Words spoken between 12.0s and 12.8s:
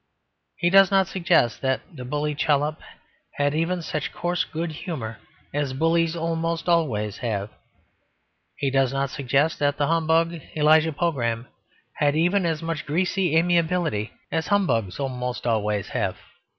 even as